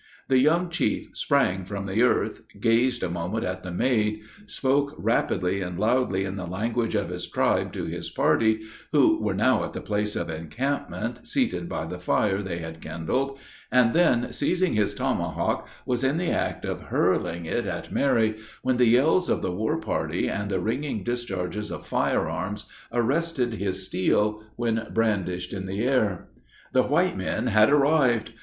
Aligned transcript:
The 0.29 0.39
young 0.39 0.71
chief 0.71 1.09
sprang 1.13 1.63
from 1.63 1.85
the 1.85 2.01
earth 2.01 2.41
gazed 2.59 3.03
a 3.03 3.07
moment 3.07 3.43
at 3.45 3.61
the 3.61 3.69
maid 3.69 4.23
spoke 4.47 4.95
rapidly 4.97 5.61
and 5.61 5.77
loudly 5.77 6.23
in 6.25 6.37
the 6.37 6.47
language 6.47 6.95
of 6.95 7.09
his 7.09 7.27
tribe 7.27 7.71
to 7.73 7.83
his 7.85 8.09
party, 8.09 8.63
who 8.91 9.21
were 9.21 9.35
now 9.35 9.63
at 9.63 9.73
the 9.73 9.79
place 9.81 10.15
of 10.15 10.27
encampment, 10.27 11.27
seated 11.27 11.69
by 11.69 11.85
the 11.85 11.99
fire 11.99 12.41
they 12.41 12.57
had 12.57 12.81
kindled 12.81 13.37
and 13.71 13.93
then, 13.93 14.33
seizing 14.33 14.73
his 14.73 14.95
tomahawk, 14.95 15.67
was 15.85 16.03
in 16.03 16.17
the 16.17 16.31
act 16.31 16.65
of 16.65 16.81
hurling 16.89 17.45
it 17.45 17.67
at 17.67 17.91
Mary, 17.91 18.37
when 18.63 18.77
the 18.77 18.87
yells 18.87 19.29
of 19.29 19.43
the 19.43 19.51
war 19.51 19.79
party 19.79 20.27
and 20.27 20.49
the 20.49 20.59
ringing 20.59 21.03
discharges 21.03 21.69
of 21.69 21.85
fire 21.85 22.27
arms 22.27 22.65
arrested 22.91 23.53
his 23.53 23.85
steel 23.85 24.41
when 24.55 24.87
brandished 24.95 25.53
in 25.53 25.67
the 25.67 25.83
air. 25.83 26.27
The 26.73 26.81
white 26.81 27.15
men 27.15 27.45
had 27.45 27.69
arrived! 27.69 28.33